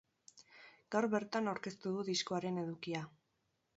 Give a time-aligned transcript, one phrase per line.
[0.95, 3.03] Gaur bertan aurkeztu du diskoaren edukia.